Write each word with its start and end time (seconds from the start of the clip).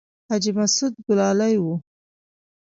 حاجي 0.29 0.51
مسعود 0.59 0.93
ګلالی 1.07 1.55
و. 1.63 1.65